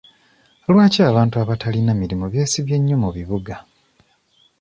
[0.71, 3.55] Lwaki abantu abatalina mirimu beesibye nnyo mu bibuga?